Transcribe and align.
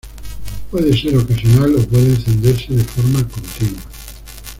Puede 0.71 0.97
ser 0.99 1.15
ocasional 1.15 1.75
o 1.75 1.85
puede 1.87 2.09
encenderse 2.15 2.73
de 2.73 2.83
forma 2.83 3.19
continua. 3.27 3.83